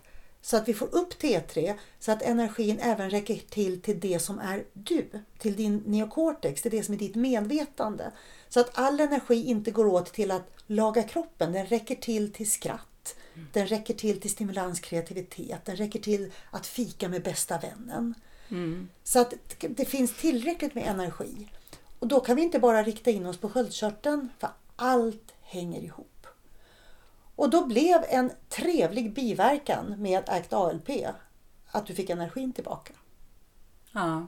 så 0.43 0.57
att 0.57 0.69
vi 0.69 0.75
får 0.75 0.95
upp 0.95 1.23
T3 1.23 1.75
så 1.99 2.13
att 2.13 2.23
energin 2.23 2.79
även 2.81 3.11
räcker 3.11 3.41
till 3.51 3.83
till 3.83 4.01
det 4.01 4.19
som 4.19 4.39
är 4.39 4.65
du, 4.73 5.11
till 5.39 5.57
din 5.57 5.83
neokortex, 5.87 6.63
till 6.63 6.71
det 6.71 6.83
som 6.83 6.95
är 6.95 6.99
ditt 6.99 7.15
medvetande. 7.15 8.11
Så 8.49 8.61
att 8.61 8.71
all 8.75 9.01
energi 9.01 9.45
inte 9.45 9.71
går 9.71 9.87
åt 9.87 10.13
till 10.13 10.31
att 10.31 10.51
laga 10.67 11.03
kroppen, 11.03 11.53
den 11.53 11.67
räcker 11.67 11.95
till 11.95 12.33
till 12.33 12.51
skratt, 12.51 13.17
den 13.53 13.67
räcker 13.67 13.95
till 13.95 14.21
till 14.21 14.31
stimulans, 14.31 14.81
kreativitet, 14.81 15.65
den 15.65 15.77
räcker 15.77 16.01
till 16.01 16.33
att 16.51 16.67
fika 16.67 17.09
med 17.09 17.23
bästa 17.23 17.59
vännen. 17.59 18.15
Mm. 18.51 18.89
Så 19.05 19.21
att 19.21 19.35
det 19.61 19.85
finns 19.85 20.15
tillräckligt 20.15 20.75
med 20.75 20.87
energi. 20.87 21.49
Och 21.99 22.09
då 22.09 22.21
kan 22.21 22.37
vi 22.37 22.43
inte 22.43 22.59
bara 22.59 22.83
rikta 22.83 23.11
in 23.11 23.27
oss 23.27 23.37
på 23.37 23.49
sköldkörteln 23.49 24.29
för 24.39 24.51
allt 24.77 25.35
hänger 25.43 25.81
ihop. 25.81 26.27
Och 27.37 27.51
då 27.51 27.67
blev 27.67 28.05
en 28.09 28.33
trevlig 28.49 29.13
biverkan 29.15 29.95
med 29.99 30.29
ACT 30.29 30.53
ALP 30.53 30.91
att 31.67 31.87
du 31.87 31.95
fick 31.95 32.11
energin 32.11 32.53
tillbaka. 32.53 32.93
Ja. 33.93 34.27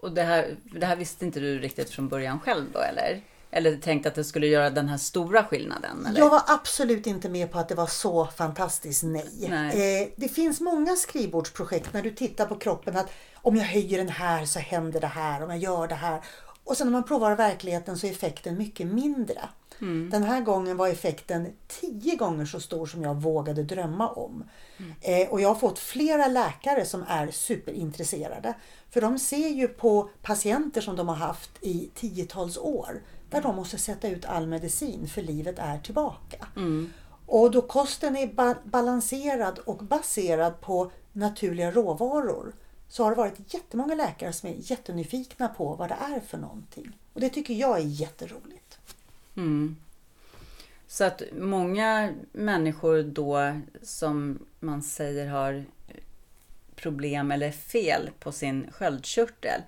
Och 0.00 0.12
det 0.12 0.22
här, 0.22 0.56
det 0.64 0.86
här 0.86 0.96
visste 0.96 1.24
inte 1.24 1.40
du 1.40 1.58
riktigt 1.58 1.90
från 1.90 2.08
början 2.08 2.40
själv 2.40 2.72
då 2.72 2.78
eller? 2.78 3.22
Eller 3.50 3.76
tänkte 3.76 4.08
att 4.08 4.14
det 4.14 4.24
skulle 4.24 4.46
göra 4.46 4.70
den 4.70 4.88
här 4.88 4.96
stora 4.96 5.44
skillnaden? 5.44 6.06
Eller? 6.06 6.20
Jag 6.20 6.30
var 6.30 6.42
absolut 6.46 7.06
inte 7.06 7.28
med 7.28 7.52
på 7.52 7.58
att 7.58 7.68
det 7.68 7.74
var 7.74 7.86
så 7.86 8.26
fantastiskt 8.26 9.02
nej. 9.02 9.46
nej. 9.48 10.02
Eh, 10.02 10.08
det 10.16 10.28
finns 10.28 10.60
många 10.60 10.96
skrivbordsprojekt 10.96 11.92
när 11.92 12.02
du 12.02 12.10
tittar 12.10 12.46
på 12.46 12.56
kroppen 12.56 12.96
att 12.96 13.10
om 13.34 13.56
jag 13.56 13.64
höjer 13.64 13.98
den 13.98 14.08
här 14.08 14.44
så 14.44 14.58
händer 14.58 15.00
det 15.00 15.06
här, 15.06 15.42
om 15.42 15.50
jag 15.50 15.58
gör 15.58 15.88
det 15.88 15.94
här. 15.94 16.20
Och 16.64 16.76
sen 16.76 16.86
när 16.86 16.92
man 16.92 17.04
provar 17.04 17.36
verkligheten 17.36 17.98
så 17.98 18.06
är 18.06 18.10
effekten 18.10 18.58
mycket 18.58 18.86
mindre. 18.86 19.40
Mm. 19.80 20.10
Den 20.10 20.22
här 20.22 20.40
gången 20.40 20.76
var 20.76 20.88
effekten 20.88 21.52
tio 21.68 22.16
gånger 22.16 22.46
så 22.46 22.60
stor 22.60 22.86
som 22.86 23.02
jag 23.02 23.14
vågade 23.14 23.62
drömma 23.62 24.08
om. 24.08 24.44
Mm. 24.76 24.92
Eh, 25.00 25.28
och 25.28 25.40
jag 25.40 25.48
har 25.48 25.54
fått 25.54 25.78
flera 25.78 26.26
läkare 26.26 26.84
som 26.84 27.04
är 27.08 27.30
superintresserade. 27.30 28.54
För 28.90 29.00
de 29.00 29.18
ser 29.18 29.48
ju 29.48 29.68
på 29.68 30.10
patienter 30.22 30.80
som 30.80 30.96
de 30.96 31.08
har 31.08 31.16
haft 31.16 31.50
i 31.60 31.90
tiotals 31.94 32.58
år 32.58 33.02
där 33.30 33.42
de 33.42 33.56
måste 33.56 33.78
sätta 33.78 34.08
ut 34.08 34.24
all 34.24 34.46
medicin 34.46 35.08
för 35.08 35.22
livet 35.22 35.58
är 35.58 35.78
tillbaka. 35.78 36.46
Mm. 36.56 36.92
Och 37.26 37.50
då 37.50 37.62
kosten 37.62 38.16
är 38.16 38.26
ba 38.26 38.54
balanserad 38.64 39.58
och 39.58 39.76
baserad 39.76 40.60
på 40.60 40.90
naturliga 41.12 41.70
råvaror 41.70 42.52
så 42.88 43.02
har 43.02 43.10
det 43.10 43.16
varit 43.16 43.54
jättemånga 43.54 43.94
läkare 43.94 44.32
som 44.32 44.48
är 44.48 44.54
jättenyfikna 44.58 45.48
på 45.48 45.74
vad 45.74 45.88
det 45.88 45.96
är 46.14 46.20
för 46.20 46.38
någonting. 46.38 46.98
Och 47.12 47.20
det 47.20 47.28
tycker 47.28 47.54
jag 47.54 47.78
är 47.78 47.84
jätteroligt. 47.84 48.78
Mm. 49.36 49.76
Så 50.86 51.04
att 51.04 51.22
många 51.32 52.12
människor 52.32 53.02
då 53.02 53.60
som 53.82 54.38
man 54.60 54.82
säger 54.82 55.26
har 55.26 55.64
problem 56.76 57.30
eller 57.30 57.50
fel 57.50 58.10
på 58.18 58.32
sin 58.32 58.70
sköldkörtel 58.72 59.60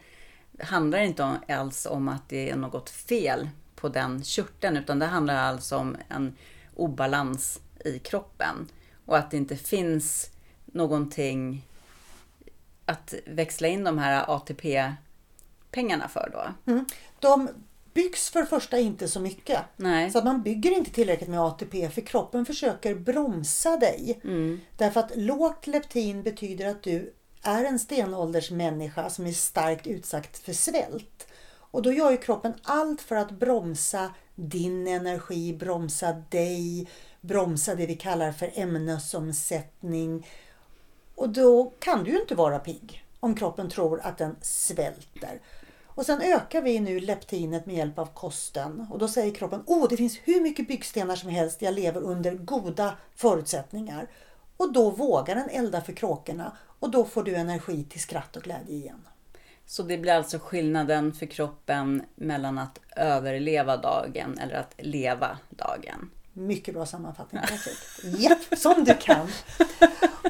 handlar 0.61 0.99
inte 0.99 1.39
alls 1.49 1.87
om 1.87 2.09
att 2.09 2.29
det 2.29 2.51
är 2.51 2.57
något 2.57 2.91
fel 2.91 3.49
på 3.75 3.89
den 3.89 4.25
körteln 4.25 4.77
utan 4.77 4.99
det 4.99 5.07
handlar 5.07 5.37
alltså 5.37 5.77
om 5.77 5.97
en 6.09 6.37
obalans 6.77 7.61
i 7.85 7.99
kroppen 7.99 8.69
och 9.07 9.19
att 9.19 9.31
det 9.31 9.37
inte 9.37 9.57
finns 9.57 10.31
någonting 10.67 11.67
att 12.85 13.15
växla 13.27 13.69
in 13.69 13.85
de 13.85 13.99
här 13.99 14.25
ATP-pengarna 14.37 16.09
för 16.09 16.31
då. 16.33 16.73
Mm. 16.73 16.85
De 17.21 17.49
byggs 17.95 18.31
för 18.31 18.45
första 18.45 18.79
inte 18.79 19.09
så 19.09 19.21
mycket. 19.21 19.61
Nej. 19.77 20.11
Så 20.11 20.19
att 20.19 20.25
man 20.25 20.43
bygger 20.43 20.71
inte 20.71 20.91
tillräckligt 20.91 21.29
med 21.29 21.41
ATP 21.41 21.91
för 21.91 22.01
kroppen 22.01 22.47
försöker 22.47 22.95
bromsa 22.95 23.77
dig. 23.77 24.21
Mm. 24.25 24.61
Därför 24.77 25.01
att 25.01 25.17
lågt 25.17 25.67
leptin 25.67 26.23
betyder 26.23 26.69
att 26.69 26.83
du 26.83 27.15
är 27.49 27.65
en 27.65 27.79
stenåldersmänniska 27.79 29.11
som 29.11 29.27
är 29.27 29.33
starkt 29.33 29.87
utsatt 29.87 30.39
för 30.39 30.53
svält. 30.53 31.27
Och 31.71 31.83
då 31.83 31.93
gör 31.93 32.11
ju 32.11 32.17
kroppen 32.17 32.55
allt 32.63 33.01
för 33.01 33.17
att 33.17 33.31
bromsa 33.31 34.15
din 34.35 34.87
energi, 34.87 35.53
bromsa 35.53 36.13
dig, 36.13 36.89
bromsa 37.21 37.75
det 37.75 37.87
vi 37.87 37.95
kallar 37.95 38.33
för 38.33 38.51
ämnesomsättning. 38.55 40.27
Och 41.15 41.29
då 41.29 41.73
kan 41.79 42.05
du 42.05 42.11
ju 42.11 42.21
inte 42.21 42.35
vara 42.35 42.59
pigg 42.59 43.05
om 43.21 43.35
kroppen 43.35 43.71
tror 43.71 44.01
att 44.01 44.19
den 44.19 44.37
svälter. 44.43 45.41
Och 45.87 46.07
sen 46.07 46.21
ökar 46.21 46.63
vi 46.63 46.81
nu 46.81 47.01
leptinet 47.01 47.67
med 47.67 47.77
hjälp 47.77 47.99
av 47.99 48.07
kosten 48.07 48.87
och 48.91 48.99
då 48.99 49.09
säger 49.09 49.35
kroppen 49.35 49.63
åh 49.67 49.87
det 49.91 49.97
finns 49.97 50.19
hur 50.25 50.41
mycket 50.41 50.69
byggstenar 50.69 51.17
som 51.17 51.31
helst, 51.31 51.63
jag 51.63 51.75
lever 51.75 52.01
under 52.01 52.35
goda 52.35 52.95
förutsättningar. 53.15 54.11
Och 54.57 54.73
då 54.73 54.91
vågar 54.91 55.35
den 55.35 55.49
elda 55.49 55.81
för 55.81 55.93
kråkorna 55.93 56.57
och 56.79 56.91
då 56.91 57.05
får 57.05 57.23
du 57.23 57.35
energi 57.35 57.85
till 57.85 58.01
skratt 58.01 58.37
och 58.37 58.43
glädje 58.43 58.75
igen. 58.75 59.09
Så 59.67 59.83
det 59.83 59.99
blir 59.99 60.13
alltså 60.13 60.39
skillnaden 60.39 61.13
för 61.13 61.27
kroppen 61.27 62.03
mellan 62.15 62.59
att 62.59 62.81
överleva 62.97 63.77
dagen 63.77 64.39
eller 64.39 64.55
att 64.55 64.75
leva 64.79 65.39
dagen? 65.51 66.11
Mycket 66.33 66.75
bra 66.75 66.87
sammanfattning. 66.87 67.43
Japp, 68.19 68.59
som 68.59 68.85
du 68.85 68.95
kan. 68.95 69.29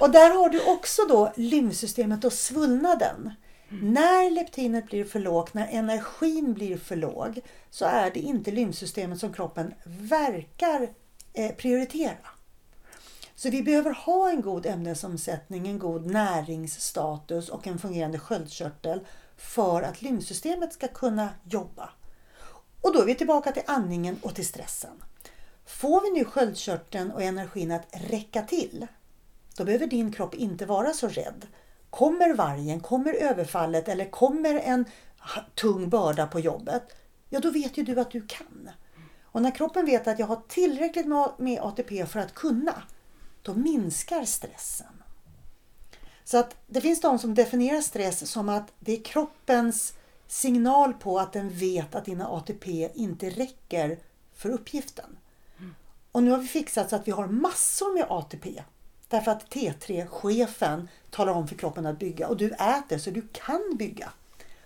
Och 0.00 0.10
där 0.10 0.30
har 0.30 0.48
du 0.48 0.72
också 0.72 1.02
då 1.08 1.32
lymfsystemet 1.36 2.24
och 2.24 2.32
svullnaden. 2.32 3.30
Mm. 3.70 3.92
När 3.92 4.30
leptinet 4.30 4.86
blir 4.86 5.04
för 5.04 5.20
lågt, 5.20 5.54
när 5.54 5.68
energin 5.70 6.54
blir 6.54 6.78
för 6.78 6.96
låg, 6.96 7.40
så 7.70 7.84
är 7.84 8.10
det 8.10 8.20
inte 8.20 8.50
lymfsystemet 8.50 9.18
som 9.18 9.32
kroppen 9.32 9.74
verkar 9.84 10.88
eh, 11.32 11.54
prioritera. 11.54 12.37
Så 13.38 13.50
vi 13.50 13.62
behöver 13.62 13.90
ha 13.90 14.30
en 14.30 14.40
god 14.40 14.66
ämnesomsättning, 14.66 15.68
en 15.68 15.78
god 15.78 16.06
näringsstatus 16.06 17.48
och 17.48 17.66
en 17.66 17.78
fungerande 17.78 18.18
sköldkörtel 18.18 19.06
för 19.36 19.82
att 19.82 20.02
lymfsystemet 20.02 20.72
ska 20.72 20.88
kunna 20.88 21.28
jobba. 21.44 21.90
Och 22.82 22.94
då 22.94 23.02
är 23.02 23.06
vi 23.06 23.14
tillbaka 23.14 23.52
till 23.52 23.62
andningen 23.66 24.18
och 24.22 24.34
till 24.34 24.46
stressen. 24.46 25.02
Får 25.66 26.00
vi 26.00 26.18
nu 26.18 26.24
sköldkörteln 26.24 27.10
och 27.10 27.22
energin 27.22 27.72
att 27.72 27.86
räcka 28.10 28.42
till, 28.42 28.86
då 29.56 29.64
behöver 29.64 29.86
din 29.86 30.12
kropp 30.12 30.34
inte 30.34 30.66
vara 30.66 30.92
så 30.92 31.08
rädd. 31.08 31.46
Kommer 31.90 32.34
vargen, 32.34 32.80
kommer 32.80 33.12
överfallet 33.14 33.88
eller 33.88 34.10
kommer 34.10 34.54
en 34.54 34.84
tung 35.54 35.88
börda 35.88 36.26
på 36.26 36.40
jobbet, 36.40 36.82
ja 37.28 37.40
då 37.40 37.50
vet 37.50 37.76
ju 37.76 37.82
du 37.82 38.00
att 38.00 38.10
du 38.10 38.26
kan. 38.26 38.70
Och 39.22 39.42
när 39.42 39.50
kroppen 39.50 39.86
vet 39.86 40.08
att 40.08 40.18
jag 40.18 40.26
har 40.26 40.42
tillräckligt 40.48 41.06
med 41.38 41.60
ATP 41.60 42.06
för 42.06 42.20
att 42.20 42.34
kunna, 42.34 42.82
då 43.48 43.54
minskar 43.54 44.24
stressen. 44.24 45.02
Så 46.24 46.38
att 46.38 46.56
det 46.66 46.80
finns 46.80 47.00
de 47.00 47.18
som 47.18 47.34
definierar 47.34 47.80
stress 47.80 48.30
som 48.30 48.48
att 48.48 48.72
det 48.78 48.92
är 48.92 49.04
kroppens 49.04 49.94
signal 50.26 50.94
på 50.94 51.18
att 51.18 51.32
den 51.32 51.50
vet 51.50 51.94
att 51.94 52.04
dina 52.04 52.28
ATP 52.28 52.90
inte 52.94 53.30
räcker 53.30 53.98
för 54.34 54.50
uppgiften. 54.50 55.16
Och 56.12 56.22
nu 56.22 56.30
har 56.30 56.38
vi 56.38 56.46
fixat 56.46 56.90
så 56.90 56.96
att 56.96 57.08
vi 57.08 57.12
har 57.12 57.26
massor 57.26 57.94
med 57.94 58.06
ATP. 58.08 58.62
Därför 59.08 59.30
att 59.30 59.54
T3-chefen 59.54 60.88
talar 61.10 61.32
om 61.32 61.48
för 61.48 61.54
kroppen 61.54 61.86
att 61.86 61.98
bygga 61.98 62.28
och 62.28 62.36
du 62.36 62.50
äter 62.50 62.98
så 62.98 63.10
du 63.10 63.28
kan 63.32 63.76
bygga. 63.78 64.12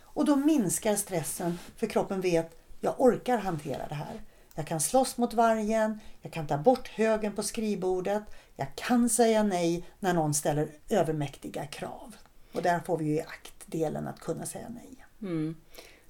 Och 0.03 0.25
då 0.25 0.37
minskar 0.37 0.97
stressen 0.97 1.59
för 1.77 1.87
kroppen 1.87 2.21
vet 2.21 2.59
jag 2.81 2.95
orkar 2.99 3.39
hantera 3.39 3.89
det 3.89 3.95
här. 3.95 4.23
Jag 4.55 4.67
kan 4.67 4.81
slåss 4.81 5.17
mot 5.17 5.35
vargen, 5.35 6.01
jag 6.23 6.33
kan 6.33 6.47
ta 6.47 6.59
bort 6.59 6.89
högen 6.89 7.35
på 7.35 7.43
skrivbordet, 7.43 8.23
jag 8.57 8.75
kan 8.75 9.09
säga 9.09 9.43
nej 9.43 9.85
när 10.01 10.15
någon 10.15 10.35
ställer 10.35 10.69
övermäktiga 10.89 11.67
krav. 11.67 12.17
Och 12.53 12.63
där 12.63 12.81
får 12.81 12.99
vi 12.99 13.05
ju 13.05 13.15
i 13.15 13.21
aktdelen 13.21 14.09
att 14.09 14.21
kunna 14.21 14.47
säga 14.47 14.67
nej. 14.69 15.07
Mm. 15.23 15.57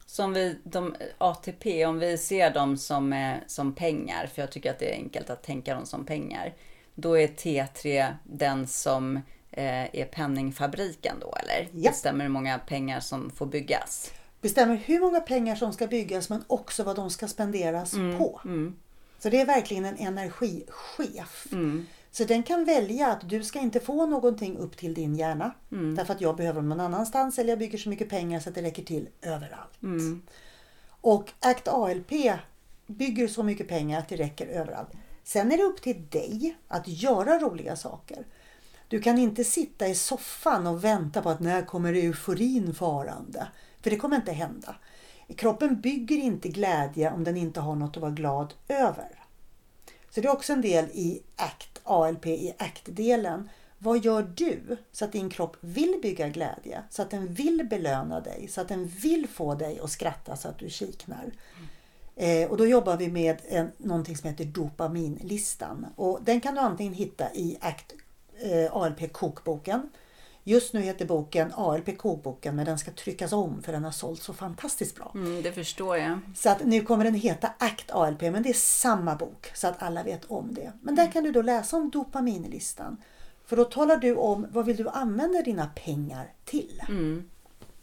Som 0.07 0.33
vi, 0.33 0.59
de, 0.65 0.95
ATP, 1.19 1.87
om 1.87 1.99
vi 1.99 2.19
ser 2.19 2.51
dem 2.51 2.77
som, 2.77 3.13
eh, 3.13 3.37
som 3.47 3.75
pengar, 3.75 4.27
för 4.27 4.43
jag 4.43 4.53
tycker 4.53 4.71
att 4.71 4.79
det 4.79 4.95
är 4.95 4.97
enkelt 4.97 5.31
att 5.31 5.43
tänka 5.43 5.75
dem 5.75 5.87
som 5.87 6.07
pengar. 6.07 6.55
Då 6.95 7.19
är 7.19 7.27
T3 7.27 8.15
den 8.25 8.67
som 8.67 9.17
eh, 9.51 9.97
är 10.01 10.05
penningfabriken 10.05 11.17
då, 11.21 11.35
eller? 11.37 11.69
Ja. 11.73 11.91
Bestämmer 11.91 12.25
hur 12.25 12.31
många 12.31 12.59
pengar 12.59 13.01
som 13.01 13.31
får 13.31 13.47
byggas. 13.47 14.13
Bestämmer 14.41 14.77
hur 14.77 15.01
många 15.01 15.21
pengar 15.21 15.57
som 15.57 15.73
ska 15.73 15.87
byggas 15.87 16.29
men 16.29 16.45
också 16.47 16.83
vad 16.83 16.97
de 16.97 17.11
ska 17.11 17.29
spenderas 17.29 17.95
mm. 17.95 18.19
på. 18.19 18.41
Mm. 18.45 18.77
Så 19.19 19.31
det 19.31 19.41
är 19.41 19.47
verkligen 19.47 19.85
en 19.85 19.97
energichef. 19.97 21.47
Mm. 21.53 21.87
Så 22.13 22.25
den 22.25 22.43
kan 22.43 22.65
välja 22.65 23.07
att 23.07 23.29
du 23.29 23.45
ska 23.45 23.59
inte 23.59 23.81
få 23.81 24.07
någonting 24.07 24.57
upp 24.57 24.77
till 24.77 24.95
din 24.95 25.15
hjärna. 25.15 25.55
Mm. 25.73 25.95
Därför 25.95 26.15
att 26.15 26.21
jag 26.21 26.37
behöver 26.37 26.61
dem 26.61 26.69
någon 26.69 26.81
annanstans 26.81 27.39
eller 27.39 27.51
jag 27.51 27.59
bygger 27.59 27.79
så 27.79 27.89
mycket 27.89 28.09
pengar 28.09 28.41
så 28.41 28.49
att 28.49 28.55
det 28.55 28.63
räcker 28.63 28.83
till 28.83 29.09
överallt. 29.23 29.83
Mm. 29.83 30.23
Och 31.01 31.31
ACT 31.41 31.69
ALP 31.69 32.11
bygger 32.87 33.29
så 33.29 33.43
mycket 33.43 33.69
pengar 33.69 33.99
att 33.99 34.09
det 34.09 34.17
räcker 34.17 34.47
överallt. 34.47 34.91
Sen 35.25 35.53
är 35.53 35.57
det 35.57 35.63
upp 35.63 35.83
till 35.83 36.07
dig 36.11 36.57
att 36.69 36.89
göra 36.89 37.39
roliga 37.39 37.77
saker. 37.77 38.27
Du 38.89 39.01
kan 39.01 39.19
inte 39.19 39.45
sitta 39.45 39.89
i 39.89 39.95
soffan 39.95 40.67
och 40.67 40.85
vänta 40.85 41.23
på 41.23 41.31
att 41.31 41.41
när 41.41 41.63
kommer 41.63 41.93
euforin 41.93 42.75
farande? 42.75 43.49
För 43.83 43.91
det 43.91 43.97
kommer 43.97 44.17
inte 44.17 44.33
hända. 44.33 44.77
Kroppen 45.37 45.81
bygger 45.81 46.17
inte 46.17 46.49
glädje 46.49 47.13
om 47.13 47.25
den 47.25 47.37
inte 47.37 47.61
har 47.61 47.75
något 47.75 47.97
att 47.97 48.03
vara 48.03 48.11
glad 48.11 48.55
över. 48.69 49.23
Så 50.11 50.21
det 50.21 50.29
är 50.29 50.33
också 50.33 50.53
en 50.53 50.61
del 50.61 50.85
i 50.85 51.23
ACT, 51.37 51.72
ALP, 51.85 52.27
i 52.27 52.55
ACT-delen. 52.59 53.49
Vad 53.79 54.05
gör 54.05 54.33
du 54.35 54.77
så 54.93 55.05
att 55.05 55.13
din 55.13 55.31
kropp 55.31 55.57
vill 55.61 55.99
bygga 56.03 56.29
glädje? 56.29 56.83
Så 56.91 57.03
att 57.03 57.11
den 57.11 57.35
vill 57.35 57.67
belöna 57.71 58.21
dig? 58.21 58.49
Så 58.49 58.61
att 58.61 58.69
den 58.69 58.87
vill 58.87 59.29
få 59.29 59.55
dig 59.55 59.81
att 59.83 59.91
skratta 59.91 60.37
så 60.37 60.49
att 60.49 60.59
du 60.59 60.71
kiknar? 60.71 61.33
Eh, 62.17 62.51
och 62.51 62.57
då 62.57 62.67
jobbar 62.67 62.97
vi 62.97 63.09
med 63.09 63.41
en, 63.49 63.73
någonting 63.79 64.17
som 64.17 64.31
heter 64.31 64.45
dopaminlistan. 64.45 65.87
Och 65.97 66.19
den 66.23 66.41
kan 66.41 66.55
du 66.55 66.61
antingen 66.61 66.95
hitta 66.95 67.35
i 67.35 67.59
ACT, 67.61 67.93
eh, 68.39 68.77
ALP 68.77 69.13
kokboken 69.13 69.91
Just 70.45 70.73
nu 70.73 70.81
heter 70.81 71.07
boken 71.07 71.53
ALP 71.55 71.99
kokboken 71.99 72.57
men 72.57 72.67
den 72.67 72.79
ska 72.79 72.91
tryckas 72.91 73.33
om 73.33 73.63
för 73.63 73.73
den 73.73 73.85
har 73.85 73.91
sålt 73.91 74.23
så 74.23 74.33
fantastiskt 74.33 74.97
bra. 74.97 75.13
Mm, 75.15 75.43
det 75.43 75.53
förstår 75.53 75.97
jag. 75.97 76.19
Så 76.37 76.51
att 76.51 76.65
nu 76.65 76.81
kommer 76.81 77.05
den 77.05 77.15
heta 77.15 77.53
ACT 77.59 77.91
ALP 77.91 78.23
men 78.23 78.43
det 78.43 78.49
är 78.49 78.55
samma 78.55 79.15
bok 79.15 79.51
så 79.55 79.67
att 79.67 79.83
alla 79.83 80.03
vet 80.03 80.25
om 80.25 80.55
det. 80.55 80.73
Men 80.83 80.95
där 80.95 81.13
kan 81.13 81.25
du 81.25 81.33
då 81.33 81.43
läsa 81.43 81.77
om 81.77 81.91
dopaminlistan. 81.91 82.97
För 83.45 83.57
då 83.57 83.65
talar 83.65 83.97
du 83.97 84.17
om 84.17 84.47
vad 84.51 84.67
vill 84.67 84.77
du 84.77 84.89
använda 84.89 85.43
dina 85.43 85.67
pengar 85.67 86.33
till. 86.45 86.83
Mm. 86.89 87.29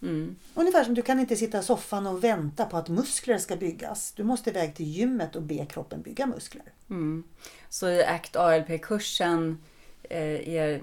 Mm. 0.02 0.36
Ungefär 0.54 0.84
som 0.84 0.94
du 0.94 1.02
kan 1.02 1.20
inte 1.20 1.36
sitta 1.36 1.60
i 1.60 1.64
soffan 1.64 2.08
och 2.08 2.24
vänta 2.24 2.66
på 2.66 2.78
att 2.78 2.90
muskler 2.90 3.38
ska 3.38 3.56
byggas. 3.56 4.12
Du 4.12 4.24
måste 4.24 4.50
iväg 4.50 4.76
till 4.76 4.86
gymmet 4.86 5.36
och 5.36 5.42
be 5.42 5.66
kroppen 5.66 6.02
bygga 6.02 6.26
muskler. 6.26 6.74
Mm. 6.90 7.24
Så 7.70 7.90
i 7.90 8.04
ACT 8.04 8.36
ALP-kursen 8.36 9.64
eh, 10.04 10.50
är 10.50 10.82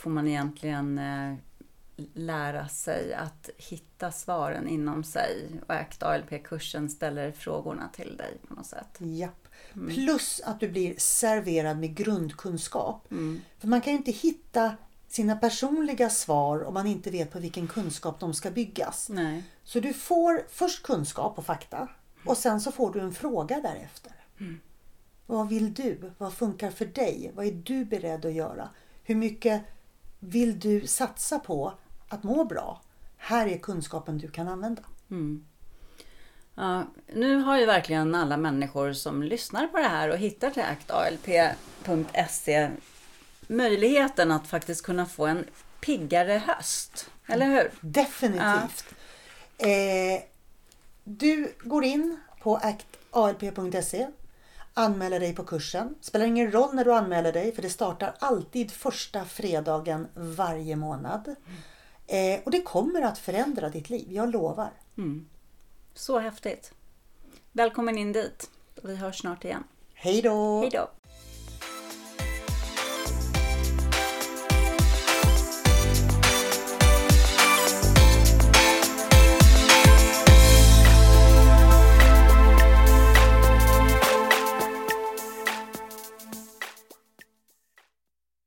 får 0.00 0.10
man 0.10 0.28
egentligen 0.28 0.98
eh, 0.98 1.34
lära 2.14 2.68
sig 2.68 3.14
att 3.14 3.50
hitta 3.56 4.12
svaren 4.12 4.68
inom 4.68 5.04
sig. 5.04 5.60
Och 5.66 5.74
ACT 5.74 6.02
ALP-kursen 6.02 6.90
ställer 6.90 7.32
frågorna 7.32 7.88
till 7.92 8.16
dig 8.16 8.38
på 8.48 8.54
något 8.54 8.66
sätt. 8.66 8.98
Japp. 8.98 9.48
Mm. 9.74 9.94
Plus 9.94 10.40
att 10.44 10.60
du 10.60 10.68
blir 10.68 10.94
serverad 10.98 11.78
med 11.78 11.94
grundkunskap. 11.94 13.10
Mm. 13.10 13.40
För 13.58 13.68
man 13.68 13.80
kan 13.80 13.92
ju 13.92 13.96
inte 13.96 14.12
hitta 14.12 14.74
sina 15.08 15.36
personliga 15.36 16.10
svar 16.10 16.64
om 16.64 16.74
man 16.74 16.86
inte 16.86 17.10
vet 17.10 17.30
på 17.30 17.38
vilken 17.38 17.68
kunskap 17.68 18.20
de 18.20 18.34
ska 18.34 18.50
byggas. 18.50 19.08
Nej. 19.08 19.44
Så 19.64 19.80
du 19.80 19.92
får 19.92 20.42
först 20.50 20.82
kunskap 20.82 21.38
och 21.38 21.46
fakta 21.46 21.88
och 22.24 22.36
sen 22.36 22.60
så 22.60 22.72
får 22.72 22.92
du 22.92 23.00
en 23.00 23.12
fråga 23.12 23.60
därefter. 23.60 24.12
Mm. 24.40 24.60
Vad 25.26 25.48
vill 25.48 25.74
du? 25.74 26.12
Vad 26.18 26.32
funkar 26.32 26.70
för 26.70 26.86
dig? 26.86 27.32
Vad 27.34 27.46
är 27.46 27.52
du 27.52 27.84
beredd 27.84 28.24
att 28.24 28.32
göra? 28.32 28.68
Hur 29.02 29.14
mycket 29.14 29.62
vill 30.20 30.60
du 30.60 30.86
satsa 30.86 31.38
på 31.38 31.72
att 32.08 32.22
må 32.22 32.44
bra? 32.44 32.82
Här 33.16 33.46
är 33.46 33.58
kunskapen 33.58 34.18
du 34.18 34.30
kan 34.30 34.48
använda. 34.48 34.82
Mm. 35.10 35.44
Ja, 36.54 36.86
nu 37.14 37.36
har 37.36 37.58
ju 37.58 37.66
verkligen 37.66 38.14
alla 38.14 38.36
människor 38.36 38.92
som 38.92 39.22
lyssnar 39.22 39.66
på 39.66 39.76
det 39.76 39.88
här 39.88 40.10
och 40.10 40.18
hittar 40.18 40.50
till 40.50 40.62
actalp.se 40.62 41.50
möjligheten 43.46 44.30
att 44.30 44.46
faktiskt 44.46 44.82
kunna 44.82 45.06
få 45.06 45.26
en 45.26 45.44
piggare 45.80 46.42
höst. 46.46 47.10
Eller 47.26 47.46
hur? 47.46 47.70
Definitivt. 47.80 48.84
Ja. 49.58 49.66
Eh, 49.68 50.22
du 51.04 51.54
går 51.62 51.84
in 51.84 52.20
på 52.42 52.56
actalp.se 52.56 54.06
anmäler 54.74 55.20
dig 55.20 55.34
på 55.34 55.44
kursen. 55.44 55.94
Spelar 56.00 56.26
ingen 56.26 56.52
roll 56.52 56.74
när 56.74 56.84
du 56.84 56.92
anmäler 56.92 57.32
dig 57.32 57.52
för 57.52 57.62
det 57.62 57.70
startar 57.70 58.14
alltid 58.18 58.70
första 58.70 59.24
fredagen 59.24 60.08
varje 60.14 60.76
månad. 60.76 61.24
Mm. 61.26 62.34
Eh, 62.36 62.44
och 62.44 62.50
det 62.50 62.62
kommer 62.62 63.02
att 63.02 63.18
förändra 63.18 63.68
ditt 63.68 63.90
liv, 63.90 64.06
jag 64.12 64.30
lovar. 64.32 64.70
Mm. 64.98 65.28
Så 65.94 66.18
häftigt. 66.18 66.72
Välkommen 67.52 67.98
in 67.98 68.12
dit. 68.12 68.50
Vi 68.82 68.96
hörs 68.96 69.18
snart 69.18 69.44
igen. 69.44 69.64
Hej 69.94 70.22
då! 70.22 70.60
Hej 70.60 70.70
då! 70.70 70.90